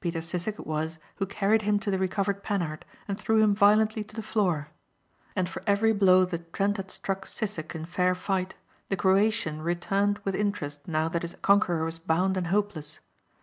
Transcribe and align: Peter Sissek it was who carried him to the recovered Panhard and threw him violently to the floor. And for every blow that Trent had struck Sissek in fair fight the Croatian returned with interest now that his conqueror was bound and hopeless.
Peter 0.00 0.20
Sissek 0.20 0.54
it 0.58 0.66
was 0.66 0.98
who 1.16 1.26
carried 1.26 1.60
him 1.60 1.78
to 1.78 1.90
the 1.90 1.98
recovered 1.98 2.42
Panhard 2.42 2.86
and 3.06 3.20
threw 3.20 3.42
him 3.42 3.54
violently 3.54 4.02
to 4.02 4.16
the 4.16 4.22
floor. 4.22 4.68
And 5.36 5.46
for 5.46 5.62
every 5.66 5.92
blow 5.92 6.24
that 6.24 6.54
Trent 6.54 6.78
had 6.78 6.90
struck 6.90 7.26
Sissek 7.26 7.74
in 7.74 7.84
fair 7.84 8.14
fight 8.14 8.54
the 8.88 8.96
Croatian 8.96 9.60
returned 9.60 10.20
with 10.20 10.34
interest 10.34 10.88
now 10.88 11.10
that 11.10 11.20
his 11.20 11.36
conqueror 11.42 11.84
was 11.84 11.98
bound 11.98 12.38
and 12.38 12.46
hopeless. 12.46 13.00